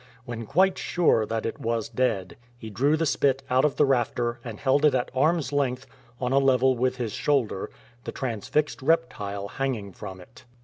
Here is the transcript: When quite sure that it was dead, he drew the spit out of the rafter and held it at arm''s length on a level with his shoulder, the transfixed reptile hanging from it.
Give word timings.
When 0.25 0.47
quite 0.47 0.79
sure 0.79 1.27
that 1.27 1.45
it 1.45 1.59
was 1.59 1.87
dead, 1.87 2.35
he 2.57 2.71
drew 2.71 2.97
the 2.97 3.05
spit 3.05 3.43
out 3.51 3.63
of 3.63 3.75
the 3.75 3.85
rafter 3.85 4.39
and 4.43 4.59
held 4.59 4.83
it 4.83 4.95
at 4.95 5.11
arm''s 5.13 5.51
length 5.51 5.85
on 6.19 6.31
a 6.31 6.39
level 6.39 6.75
with 6.75 6.97
his 6.97 7.11
shoulder, 7.13 7.69
the 8.05 8.11
transfixed 8.11 8.81
reptile 8.81 9.47
hanging 9.47 9.91
from 9.93 10.19
it. 10.19 10.43